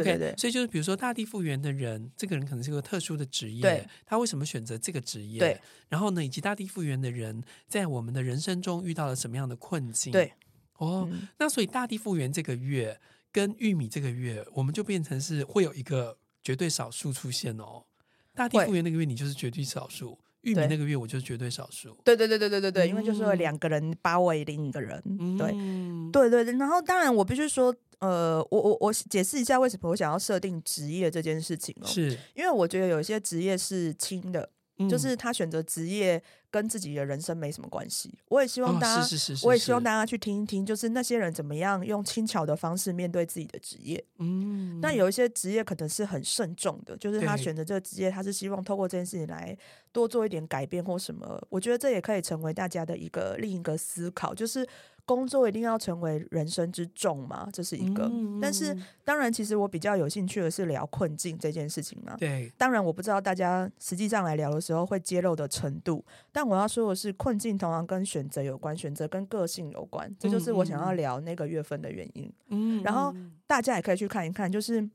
[0.00, 5.38] OK，所以就是比如说大地复原的人，这个人可能是个特殊的职业，对他为什么选择这个职业？
[5.38, 10.12] 对，然后呢，以及大地复原的人在我们的人生中遇到了什么样的困境？
[10.12, 10.32] 对，
[10.78, 13.00] 哦，嗯、那所以大地复原这个月
[13.32, 17.84] 跟玉米这个月，我们就变成是会有一个绝对少数出现哦。
[18.34, 20.18] 大地复原那个月，你就是绝对少数。
[20.46, 26.56] 玉米那个月我就是绝对少数，对对对对对对对，嗯、因为就是两个人包围另一个人，嗯、对对对对。
[26.56, 32.16] 然后当然我必须说，呃，我我我解释一下为什么我想要设定职业这件事情哦，是。
[32.34, 34.48] 因为我觉得有一些职业是轻的，
[34.78, 38.12] 嗯、就是他选择职业跟自己的人生没什么关系。
[38.28, 44.02] 我也希望大家，哦、是是是是是我也希望大家去听一听，就是那些人怎么样用轻巧的方式面对自己的职业。
[44.18, 49.56] 嗯，那有一些职业可能是很慎重的，就是他选择这个职业，他是希望透过这件事情来
[49.92, 51.40] 多做一点改变或什么。
[51.48, 54.66] 我觉得这也可以成为大家的一个另一个思考，就是。
[55.06, 57.48] 工作一定要成为人生之重吗？
[57.52, 58.04] 这是一个。
[58.12, 62.16] 嗯、但是，当然，其实我比较有兴趣的是聊困境这件事情嘛。
[62.18, 62.52] 对。
[62.58, 66.04] 当然，我不知道大家实际上来聊的时候会揭露的程度。
[66.32, 70.12] 但我要说的是，困境同样跟选择有关，选择跟个性有关。
[70.18, 72.30] 这就是我想要聊那个月份的原因。
[72.48, 72.82] 嗯。
[72.82, 73.14] 然后
[73.46, 74.90] 大家也可以去看一看，就是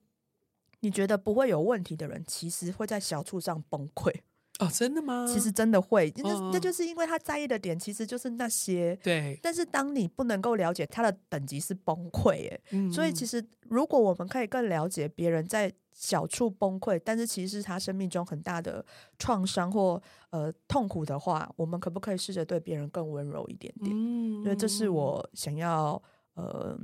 [0.82, 4.14] 你觉得不会有问题的人，其实会在小处上崩溃。
[4.62, 5.26] 哦，真的吗？
[5.28, 8.96] 其实真的会，那、哦、那就是因为他在意的点其实就是那些。
[9.04, 9.38] 对。
[9.42, 18.86] 但是当你不能够了解他的等级是崩溃，哎、嗯，所以其实如果我们可以更了解别人在小处崩溃，但是其实是他生命中很大的
[19.18, 23.92] 创伤或呃痛苦的话，我们可不可以试着对别人更温柔一点点？
[23.94, 26.02] 嗯，所以这是我想要
[26.36, 26.80] 呃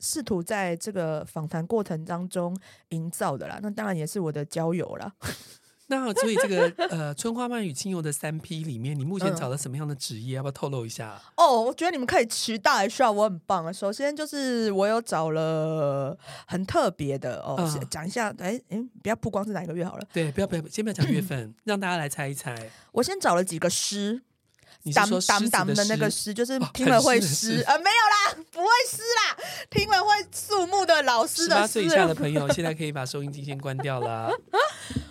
[0.00, 2.56] 试图在这个访谈过程当中
[2.88, 3.60] 营造的啦。
[3.62, 5.14] 那当然也是我的交友啦。
[5.88, 10.36] 那所以这个呃，春花漫与清油的三 P 里面，你目前找了什么样的职业？
[10.36, 11.20] 嗯、要不要透露一下？
[11.36, 13.72] 哦，我觉得你们可以期待一下，我很棒啊！
[13.72, 16.16] 首先就是我有找了
[16.46, 17.56] 很特别的哦，
[17.90, 20.06] 讲、嗯、一下，哎哎，不要曝光是哪一个月好了。
[20.12, 22.70] 对，不要不要，先不要讲月 份，让大家来猜一猜。
[22.92, 24.22] 我先找了几个诗。
[24.96, 27.78] 当当当的那个诗，就是听了会诗啊、哦呃？
[27.78, 29.38] 没有啦，不会诗啦，
[29.70, 31.54] 听了会肃穆的老师的诗。
[31.54, 34.28] 十八岁以下的朋友， 现在可以把收音机先关掉了。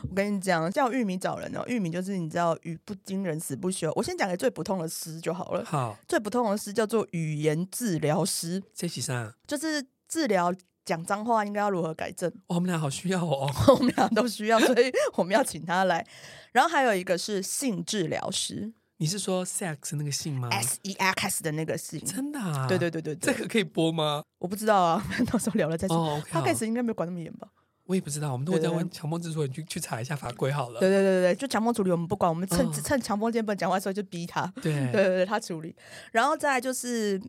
[0.09, 3.91] 我跟你讲，叫玉米找人哦，玉米就是你知道，语不惊人死不休。
[3.95, 5.63] 我先讲个最普通的诗就好了。
[5.65, 8.61] 好，最普通的诗叫做语言治疗师。
[8.73, 9.33] 这是啥？
[9.47, 10.53] 就是治疗
[10.83, 12.31] 讲脏话应该要如何改正。
[12.47, 16.05] 我们俩好需要哦， 我们俩都需要，所以我们要请他来。
[16.51, 18.73] 然后还有一个是性治疗师。
[18.97, 22.67] 你是说 sex 那个性吗？S E X 的那个性，真的啊？
[22.67, 24.21] 对对对对，这个可以播吗？
[24.37, 25.97] 我不知道啊， 到时候聊了再说。
[25.97, 27.47] 哦，他开始应该没有管那么严吧？
[27.91, 30.79] 我也不知道，我们都会在问强迫制作人去去查一下法规好了。
[30.79, 34.45] 对对对对，就强迫处理我们不管，我们趁趁强迫键不能讲话的时候就逼他。
[34.63, 35.75] 对对对对，他处理。
[36.13, 37.21] 然后再来就是。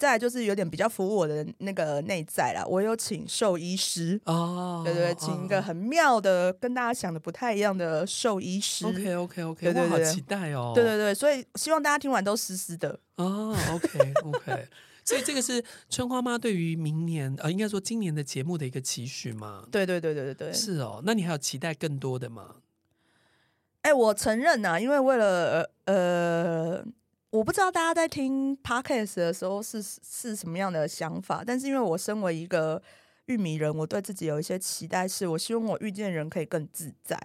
[0.00, 8.86] 再来就是有点比较服务我的那个内在啦，我有请兽医师哦，对对，请一个很妙的，跟大家想的不太一样的兽医师。
[8.86, 10.72] OK OK OK，对对对，好期待哦。
[10.74, 13.54] 对对对，所以希望大家听完都湿湿的哦。
[13.74, 14.68] OK OK，
[15.10, 19.66] 所以这个是春花妈对于明年呃，应该说今年的节目的一个期许吗？
[19.70, 21.02] 对对对对对对，是哦。
[21.04, 22.56] 那你还有期待更多的吗？
[23.82, 26.84] 哎，我承认呐，因为为了呃。
[27.32, 32.82] 我不知道大家在听 podcast 的时候是是什么样的想法，但是因为我身为一个
[33.26, 37.16] 玉米人，我对自己有一些期待，是我希望我遇见人可以更自在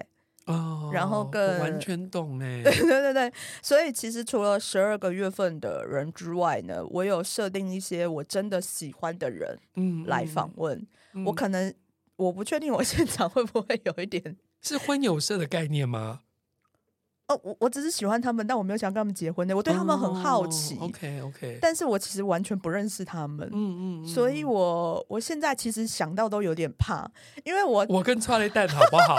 [0.46, 10.78] 哦，然后更完全懂 哎，对对对对，所以其实除了十二个月份的人之外呢，我有设定一些我真的喜欢的人，嗯，来访问。
[10.78, 11.74] 嗯嗯、我可能
[12.18, 16.22] 我不确定我现场会不会有一点 是婚友社的概念吗？
[17.28, 19.56] 哦，我我只是喜欢他们，但我没有想跟他们结婚的。
[19.56, 20.76] 我对他们很好奇。
[20.76, 23.50] Oh, OK OK，但是我其实完全不认识他们。
[23.52, 27.10] 嗯嗯，嗯，所以我我现在其实想到都有点怕，
[27.44, 29.18] 因为我我跟剉咧等好不好？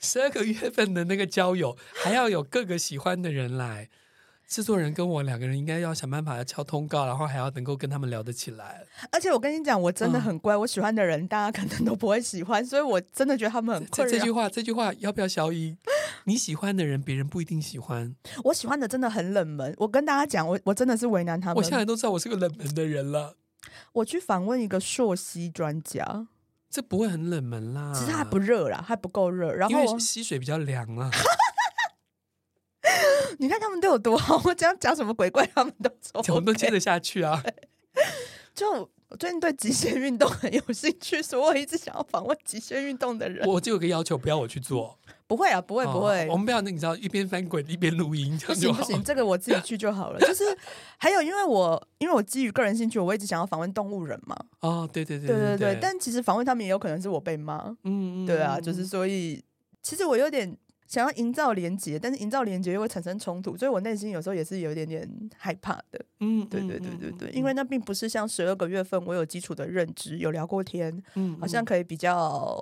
[0.00, 3.88] 十二个月份的那个交友，还要有各个喜欢的人来。
[4.48, 8.86] 制作人跟我两个人应该要想办法要敲通告，然后还要能够跟他们聊得起来。
[9.10, 14.12] 而且我跟你讲，我真的很乖，嗯、我喜欢的人大家可能都不会喜欢，所以我真的觉得他们很困扰。
[14.12, 15.76] 这句话，这句话要不要消音？
[16.26, 18.14] 你喜欢的人，别人不一定喜欢。
[18.44, 19.74] 我喜欢的真的很冷门。
[19.78, 21.56] 我跟大家讲，我我真的是为难他们。
[21.56, 23.34] 我现在都知道我是个冷门的人了。
[23.94, 26.28] 我去访问一个硕西专家，
[26.76, 27.90] 这不会很冷门啦。
[27.94, 29.50] 其实还不热啦，还不够热。
[29.50, 31.10] 然后因为溪水比较凉啊。
[33.40, 37.42] 你看他们对我多好，我这样讲什么鬼怪，他们都走，我们都接得下去啊。
[38.54, 43.48] 就 我最近对极限运动很有兴趣，所以我一直想要访问极限运动的人。
[43.48, 44.98] 我就有个要求，不要我去做。
[45.28, 46.28] 不会啊，不会，不会。
[46.28, 50.20] 我们不要那你知道，一边翻滚一边录音，这样就行不行，这个我自己去就好了。
[50.20, 50.44] 就是
[50.98, 54.36] 还有，因为我因为我基于个人兴趣，我一直想要访问动物人嘛。
[54.60, 55.78] 哦，对对对对对对。
[55.80, 57.58] 但其实访问他们也有可能是我被骂。
[57.84, 58.26] 嗯嗯。
[58.26, 59.42] 对啊，就是所以，
[59.82, 60.56] 其实我有点。
[60.86, 66.04] 想要营造连结，但是营造连结又会产生冲突，所以我内心有时候也是有一点点害怕的。
[66.20, 72.58] 嗯，对对对对对，因为那并不是像十二个月份我有基础的认知，有聊过天，嗯，好像可以比较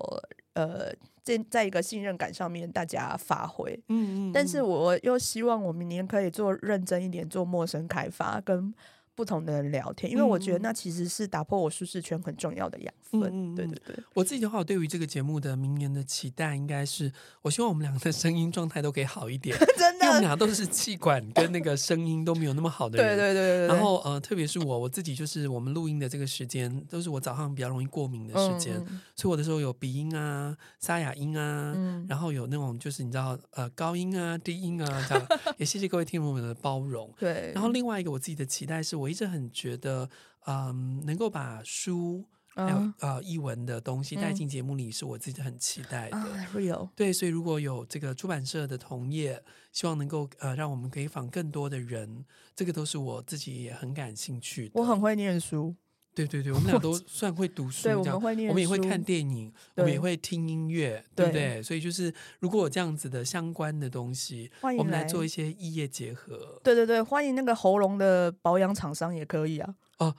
[0.54, 3.78] 呃，在在一个信任感上面大家发挥。
[3.88, 8.72] 嗯嗯，但是我又希望我明年可以做认真一点，做陌生开发跟
[9.14, 13.30] 不同的人聊天，因为我觉得那其实是打破我舒适圈很重要的养分。
[13.32, 19.56] 嗯、对对对，我自己的话，我对于这个节目的明年的期待，应该是我希望我们两个的声音状态都可以好一点。
[19.76, 23.16] 真的，因为我们俩都是气管跟那个声音都没有那么好的人。
[23.16, 23.76] 对，对对对对。
[23.76, 35.26] 然后呃，特别是我我自己，就是我们录音的这个时间，都是我早上比较容易过敏的时间，嗯、所以我的时候有鼻音啊、沙哑音啊，嗯、然后有那种就是你知道呃高音啊、低音啊这样。
[35.58, 37.12] 也谢谢各位听众们的包容。
[37.18, 37.52] 对。
[37.54, 40.08] 然后另外一个我自己的期待是我一直很觉得，
[40.46, 42.24] 嗯，能够把书
[42.54, 46.16] 还有呃译文的东西带进节目里，是我自己很期待的。
[46.54, 54.80] Real 对，所以如果有这个出版社的同业，希望能够呃让我们可以访更多的人，这个都是我自己也很感兴趣的。
[54.80, 55.74] 我很会念书。
[56.16, 61.60] 对对对，我们俩都算会读书，对，我们会念书，我们也会看电影，我们也会听音乐，对不对？
[61.60, 66.60] 所以就是如果有这样子的相关的东西，欢迎我们来做一些异业结合。
[66.62, 69.74] 对对对，欢迎那个喉咙的保养厂商也可以啊。
[69.98, 70.14] 哦，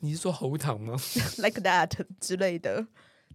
[0.00, 0.94] 你是说喉糖吗？
[1.38, 2.86] Like that 之类的，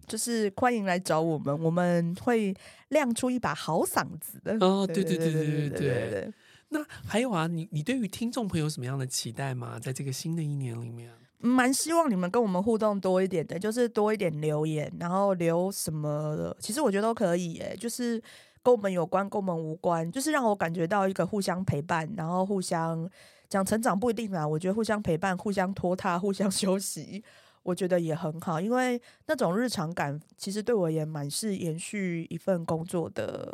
[0.06, 2.54] 就是欢迎来找我们，我们会
[2.88, 4.56] 亮出一把好嗓子的。
[4.60, 6.34] 哦，对对对对对对对。
[6.70, 9.78] 那还有啊，你你对于听众朋友什么样的期待吗？
[9.78, 11.10] 在这个新的一年里面？
[11.38, 18.20] 蛮希望你们跟我们互动多一点的，就是多一点留言，然后留什么的，其实我觉得都可以，哎，就是
[18.62, 23.08] 跟我们有关，跟我们无关，就是让我感觉到一个互相陪伴，然后互相
[23.48, 27.22] 讲成长不一定啦，我觉得互相陪伴、互相拖沓、互相 休息，
[27.62, 33.52] 我觉得也很好，因为那种日常感，其实对我也蛮是延续一份工作的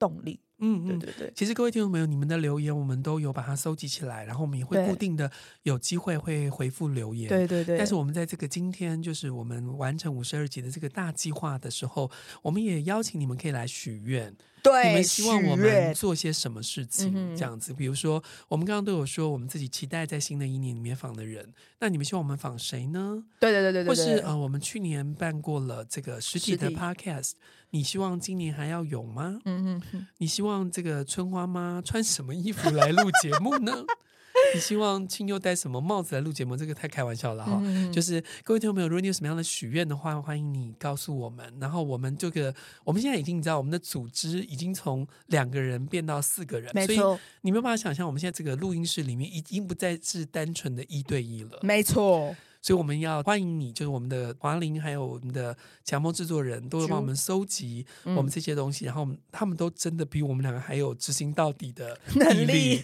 [0.00, 0.40] 动力。
[0.62, 1.32] 嗯，对对对。
[1.34, 5.30] 其实各位听众朋友，你们的留言我们都有把它收集起来，然后我们也会固定的
[5.62, 7.30] 有机会会回复留言。
[7.30, 7.78] 对对对。
[7.78, 12.10] 但是我们在这个今天，就是我们完成五十二集的这个大计划的时候，
[12.42, 14.36] 我们也邀请你们可以来许愿。
[14.62, 17.34] 对，你们希望我们做些什么事情？
[17.34, 23.24] 这样子，比如说我们刚刚都有说，我们自己期待在新的一年里面访的人，那你们希望我们访谁呢？
[23.38, 23.88] 对对对对对。
[23.88, 27.32] 或是呃，我们去年办过了这个实体的 podcast。
[27.70, 29.38] 你希望今年还要有吗？
[29.44, 33.72] 嗯嗯，你希望这个春花妈穿什么衣服来录节目呢？
[34.54, 36.56] 你希望青佑戴什么帽子来录节目？
[36.56, 37.60] 这个太开玩笑了哈。
[37.62, 41.52] 嗯、就是各位听众朋友，如果你有什么样的许愿的话，欢迎你告诉我们。
[41.60, 42.52] 然后我们这个，
[42.82, 46.96] 我们现在已经你知道，我们的组织已经从两个人变到四个人，没错。
[46.96, 52.34] 所以你没有办法想象，我们现在这个录音室里面已经不再是单纯的一对一了，没错。
[52.62, 62.82] 所以我们要欢迎你，就是我们的华玲，还有我们的强风制作人，都会帮我们收集我们这些东西，嗯、然后他们都真的比我们两个还有执行到底的 能力。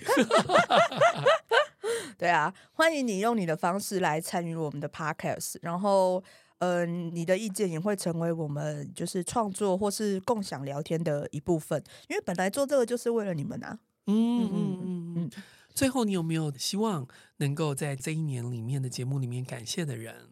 [2.17, 6.25] 对啊，欢迎你用你的方式来参与我们的 podcast，然后，
[6.61, 13.79] 嗯、呃，你的意见也会成为我们就是创作或是共享聊天的一部分，因为本来做这个就是为了你们啊。
[14.07, 15.15] 嗯嗯嗯嗯。
[15.17, 15.31] 嗯
[15.75, 17.07] 最后，你有没有希望
[17.39, 20.31] 能够在这一年里面的节目里面感谢的人？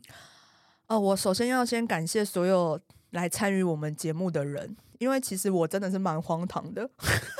[0.86, 6.90] 哦，我首先要先感谢所有来参与我们节目的人，因为其实我真的是蛮荒唐的。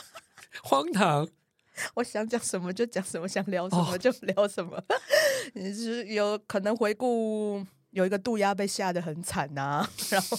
[0.62, 1.29] 荒唐？
[1.94, 4.83] 我想讲什么就讲什么，想聊什么就聊什么。
[5.55, 10.38] 你、哦、是有可能回顾有一个渡鸦被吓得很惨呐、啊， 然后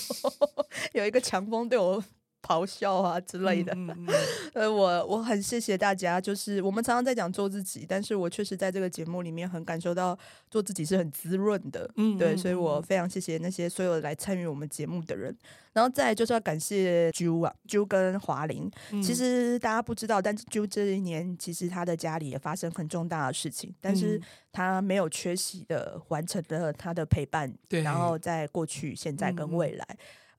[0.93, 2.03] 有一个强风对我。
[2.45, 3.75] 咆哮啊之类的，
[4.53, 6.21] 呃，我我很谢谢大家。
[6.21, 10.17] 就是我们常常在讲做自己，但是我确实在这个节目里面很感受到
[10.51, 15.35] 做自己是很滋润的，嗯，对，所以我非常谢谢那些所有来参与我们节目的人。
[15.73, 18.71] 然后再就是要感谢啾啊啾跟华玲。
[18.91, 24.21] 嗯、其实大家不知道，但是啾这一年其实他的家里也发生很重大的事情，但是
[24.53, 29.85] 他没有缺席的完成了他的陪伴，对，然后在过去、现在跟未来，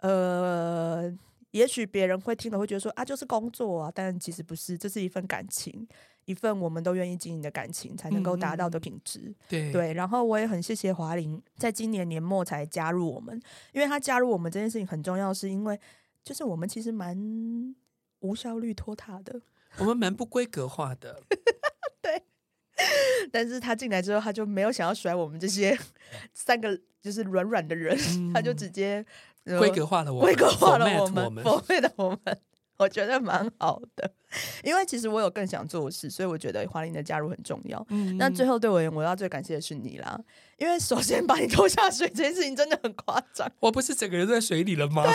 [0.01, 1.19] 嗯、呃。
[1.57, 5.89] 也许别人会听了会觉得说啊，就是工作啊，但其实不是，这是一份感情，
[6.27, 9.21] 一份我们都愿意经营的感情才能够达到的品质。
[9.21, 13.41] 嗯、对对，然后我也很谢谢华玲，在今年年末才加入我们，
[13.73, 15.81] 因为他加入我们这件事情很重要，是因为
[16.23, 17.75] 就是我们其实蛮
[18.21, 19.41] 无效率拖沓的，
[19.79, 21.23] 我们蛮不规格化的，
[22.03, 22.23] 对。
[23.33, 25.77] 但是他进来之后，他就没有想要甩我们这些
[26.35, 29.05] 三个就是软软的人，嗯、他就直接。
[29.59, 31.31] 规格化了我们，规格化了我们，我
[31.69, 32.41] 们的我们，
[32.79, 34.13] 我觉得蛮好的。
[34.63, 37.85] 因为其实我有更想做的事，所以我觉得华玲的加入很重要。
[37.91, 40.19] 嗯，那最后对我而言，我要最感谢的是你啦。
[40.59, 43.47] 因为首先把你拖下水这件事情真的很夸张。
[43.61, 45.05] 我不是整个人在水里了吗？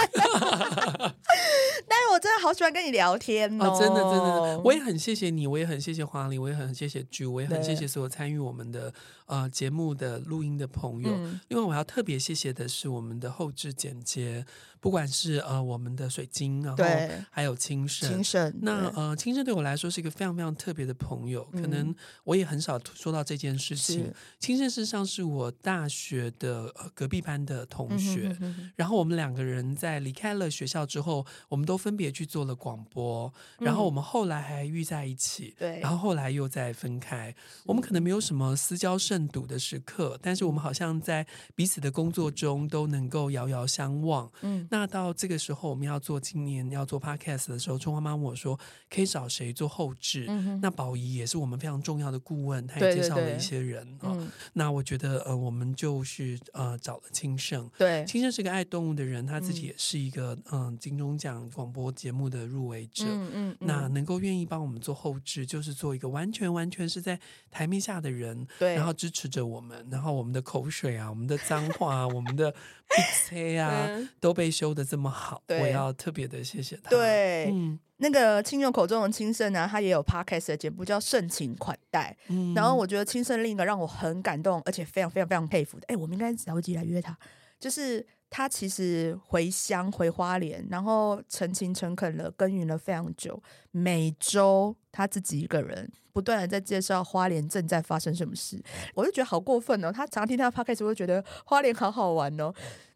[1.88, 8.94] 但是我真的好喜欢跟你聊天哦，哦真的真的，我也很谢谢你，我也很谢谢华玲，我也很谢谢 Ju，我也很谢谢所有参与我们的
[9.26, 11.10] 呃节目的录音的朋友。
[11.12, 14.46] 嗯、另外，我要特别谢谢的是我们的后置剪接，
[14.80, 16.84] 不管是呃我们的水晶，然后
[17.32, 18.56] 还有清神，清神。
[18.62, 19.11] 那呃。
[19.12, 21.94] 呃，清盛对我来说是一个非常非常特别的朋友，可能
[22.24, 24.06] 我也很少说到这件事情。
[24.06, 37.36] 嗯、清盛事实上是我大学的隔壁班的同学，嗯、哼哼哼然后我们两个人在离开了学校之后，我们都分别去做了广播，然后我们后来还遇在一起，对、嗯，然后后来又再分开。
[37.66, 44.32] 我们可能没有什么私交甚笃的时刻，但是我们好像在彼此的工作中都能够遥遥相望。
[44.42, 48.58] 嗯，那到这个时候，我们要做今年要做 podcast 的时候，春花妈问我说。
[48.94, 50.26] 可以找谁做后置？
[50.28, 54.16] 嗯、那宝仪也是我们非常重要的顾问，他也介绍了一些人啊。
[54.54, 57.70] 那我觉得呃，我们就是呃找了清盛。
[57.78, 63.06] 对，青盛是个爱动物的人，他自己也是一个嗯、呃、金钟奖广播节目的入围者。
[63.08, 72.50] 嗯嗯，那能够愿意帮我们做后置，就是做一个完全完全是在台面下的人，对，然后支持着我们，然后我们的口水啊，我们的脏话啊，我们的
[73.62, 76.90] 啊、嗯，都被修的这么好，我要特别的谢谢他。
[76.90, 77.80] 对，嗯。
[78.02, 82.18] 那个亲友口中的清盛呢，他也有 podcast 的节目叫盛情款待。
[82.30, 87.16] 嗯，然后我觉得清盛另一个让我很感动，而且非常非常非常佩服的，哎，我们应该着急来约他。
[87.60, 93.40] 就是他其实回乡回花莲，然后诚勤诚恳的耕耘了非常久，
[93.70, 98.60] 每周他自己一个人不断的在介绍花莲正在发生什么事，
[98.96, 99.92] 我就觉得好过分哦。
[99.92, 102.52] 他常听他的 podcast，我就觉得花莲好好玩哦。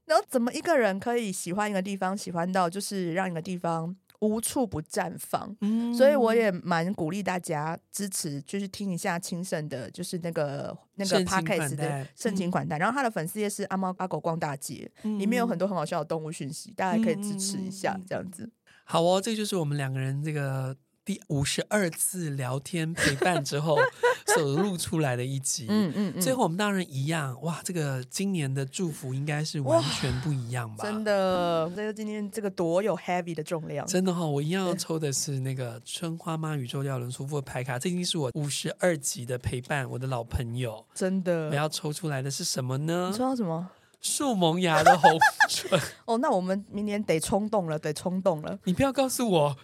[0.05, 3.95] 然后怎么一个人可以喜欢一个地方，喜欢到就是让一个地方。
[4.25, 12.77] 无处不绽放，嗯，所以我也蛮鼓励大家支持，就是听一下清盛的，就是那个那个 podcast 的盛情款待。
[12.77, 18.49] 然后他的粉丝页是阿猫阿狗逛大街，嗯，里面有很多很好笑的动物讯息，大家可以支持一下，这样子。
[18.83, 20.75] 好哦，这就是我们两个人这个。
[21.05, 23.77] 第五十二次聊天陪伴之后
[24.33, 30.83] 所录出来的一集，嗯嗯，嗯，最后我们当然一样，哇，这个今年的祝福应该是完全不一样吧？
[30.83, 43.09] 真的，这个今天这个多有 heavy 的重量，真的哈、哦，我一样要抽的是那个春花妈宇宙耀伦叔父的牌卡，这已经是我五十二集的陪伴，我的老朋友，真的，我要抽出来的是什么呢？
[43.11, 43.69] 你抽到什么？
[44.01, 45.11] 树萌芽的红
[45.49, 45.79] 唇。
[46.05, 48.57] 哦，那我们明年得冲动了，得冲动了。
[48.63, 49.55] 你不要告诉我。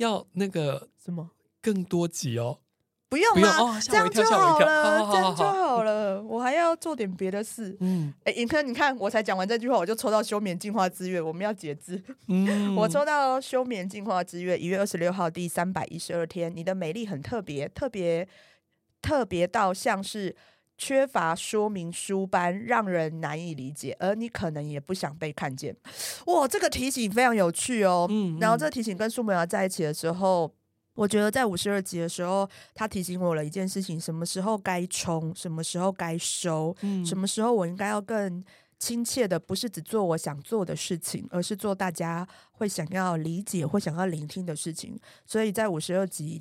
[0.00, 1.30] 要那个什么
[1.60, 2.58] 更多集哦？
[3.10, 3.48] 不用吗？
[3.58, 6.22] 哦、这样就好了，这样就好了。
[6.22, 7.76] 我还要做点别的事。
[7.80, 11.20] 嗯，哎，尹科，你看，我才讲完这句话，我就抽到休眠净化之月。
[11.20, 12.02] 我们要节制。
[12.28, 16.54] 嗯， 我抽到休眠净化之月，一月二十六号第三百一十二天。
[16.54, 18.26] 你的美丽很特别，特别
[19.02, 20.34] 特别到像是
[20.80, 25.76] 缺乏说明书般，让人难以理解，而你可能也不想被看见。
[26.24, 28.06] 哇，这个提醒非常有趣哦。
[28.08, 30.50] 嗯，嗯，然后这个提醒跟苏美瑶在一起的时候，
[30.94, 38.42] 我觉得在五十二集的时候，他提醒我了一件事情：什么时候该冲，什么时候该收，嗯，什么时候我应该要更
[38.78, 44.98] 亲切的，不是只做我想做的事情，而是做大家会想要理解或想要聆听的事情。
[45.26, 46.40] 所以在五十二集。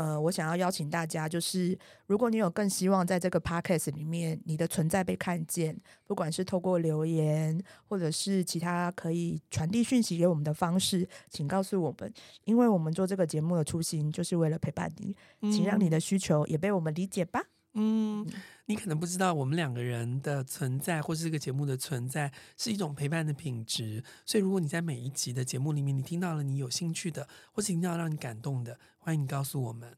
[0.00, 12.10] 呃，我想要邀请大家，就是如果你有更希望在这个 podcast 里面你的存在被看见，不管是透过留言，或者是其他可以传递讯息给我们的方式，请告诉我们，
[12.44, 15.14] 因为我们做这个节目的初心就是为了陪伴你，
[15.52, 17.42] 请让你的需求也被我们理解吧。
[17.74, 18.26] 嗯，
[18.66, 24.02] 你可能不知道，我们两个人的存在，或是这个节目的存在，是一种陪伴的品质。
[24.26, 29.96] 所以，如果你在每一集的节目里面，你听到了你有兴趣的，或是听到让你感动的，欢迎你告诉我们，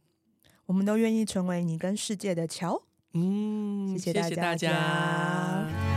[0.67, 2.83] 我们都愿意成为你跟世界的桥。
[3.15, 4.29] 嗯，谢谢大家。
[4.29, 5.92] 谢谢大家。